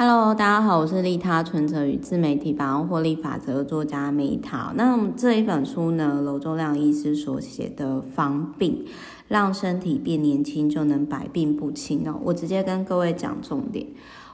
[0.00, 4.70] Hello，大家好，我是利他存折与自媒体百万获利法则作家 Meta。
[4.76, 8.86] 那这一本书呢，楼忠亮医师所写的《防病，
[9.26, 13.88] 让身体变年轻就能百病不侵》哦，我直接跟各位讲重点。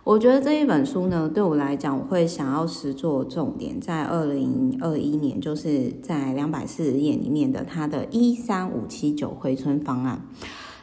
[0.04, 10.20] 我觉得这一本书呢，对我来讲，我会想要实作重点，在二零二一年，就是在两百四十页里面的它的一三五七九回春方案。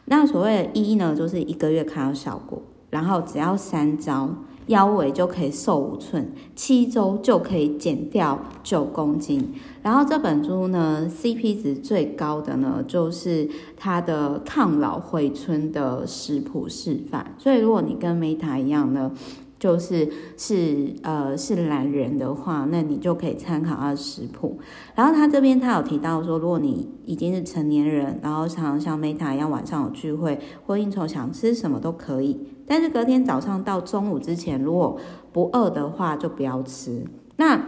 [0.05, 2.59] 那所谓的“一”呢，就是一个月看到效果，
[2.89, 4.33] 然后只要三招。
[4.71, 9.53] 腰围就可以瘦五寸，七周就可以减掉九公斤。
[9.83, 17.35] 然后这本书呢，CP 值最高的呢，就是它的抗老回春的食谱示范。
[17.37, 19.11] 所以如果你跟 Meta 一样呢，
[19.59, 24.59] 就是是呃是懒人的话，那你就可以参考他的食谱。
[24.95, 32.39] 然后他这边他有提到说，如果你已经是成年人，然后常常像 Meta 一样晚上有聚会或应酬，想吃什么都可以。
[32.71, 34.97] 但是隔天早上到中午之前，如果
[35.33, 37.03] 不饿的话，就不要吃。
[37.35, 37.61] 那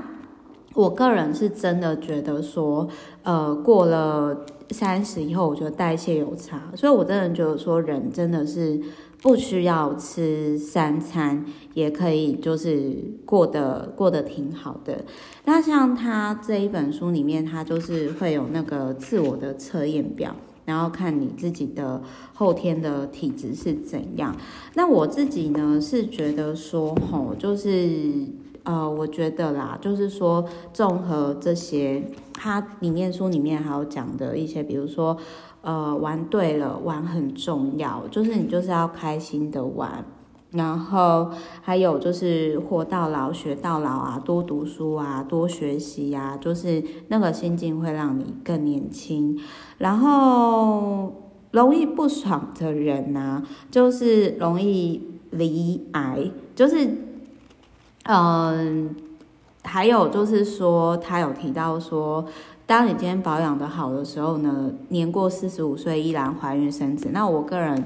[0.76, 2.88] 我个人是真的觉得说，
[3.24, 8.80] 呃，过了三十以后，我觉得代谢有差，所以我真的觉得说，人真的是。
[9.24, 12.94] 不需要吃三餐，也可以就是
[13.26, 15.06] 过得过得挺好的。
[15.46, 20.36] 那像他这一本书里面，他就是会有那个自我的测验表，
[20.66, 22.02] 然后看你自己的
[22.34, 24.36] 后天的体质是怎样。
[24.76, 28.28] 那我自己呢是觉得说，吼，就是
[28.64, 32.04] 呃，我觉得啦，就是说综合这些，
[32.34, 35.18] 它里面书里面还有讲的一些，比如说。
[35.66, 40.04] 呃，玩对了，玩很重要，就是你就是要开心的玩，
[40.54, 49.40] 然后还有就是活到老学到老啊，多读书啊，多学习啊，就是那个心境会让你更年轻。
[49.80, 51.14] 然后
[51.52, 55.02] 容易不爽的人呢、就是容易
[55.32, 56.90] 罹癌，就是
[58.06, 58.96] 嗯、
[59.64, 62.26] 还有就是说他有提到说。
[62.66, 67.84] 当你今天保养的好的时候呢，年过四十五岁依然怀孕生子，那我个人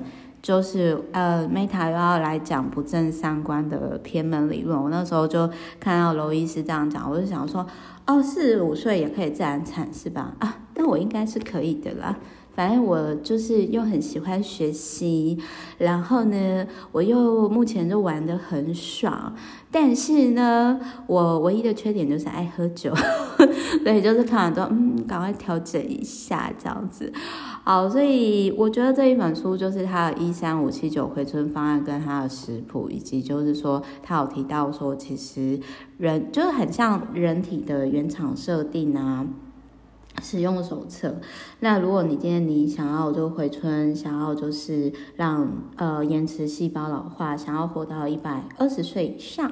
[0.47, 4.81] 就是呃，Meta 又要来讲不正三观的偏门理论。
[4.81, 5.46] 我那时候就
[5.78, 7.68] 看到娄医师这样讲，我就想说，
[8.06, 10.34] 哦，四十五岁也可以自然产是吧？
[10.40, 12.16] 啊，那我应该是可以的啦。
[12.57, 15.38] 反正我就是又很喜欢学习，
[15.78, 19.35] 然后呢，我又目前就玩得很爽，
[19.69, 22.91] 但是呢，我唯一的缺点就是爱喝酒，
[23.85, 27.13] 所以就是看完之后，嗯，赶快调整一下这样子。
[27.63, 35.59] 好，所以我觉得这一本书就是他的一三五七九回春方案跟他的食谱，以及就是说他有提到说，其实
[36.00, 39.28] 人就是很像人体的原厂设定啊。
[40.22, 41.16] 使用手册。
[41.60, 49.52] 那如果你今天你想要就回春，想要就是让呃延迟细胞老化，想要活到一百二十岁以上，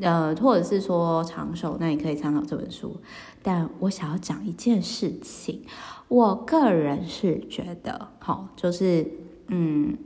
[0.00, 2.96] 呃或者是说长寿，那你可以参考这本书。
[3.42, 5.62] 但我想要讲一件事情，
[6.08, 9.06] 我个人是觉得，好，就是
[9.48, 9.96] 嗯，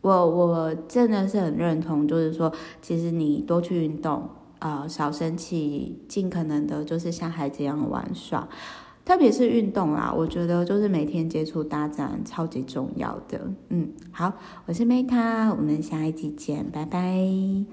[0.00, 8.48] 我我真的是很认同，就是说，其实你多去运动，呃，少生气，尽可能的就是像孩子一样玩耍。
[9.04, 13.40] 特别是运动啦，我觉得就是每天接触大自然超级重要的。
[13.68, 14.32] 嗯，好，
[14.66, 17.64] 我是 Meta，我们下一集见，拜拜。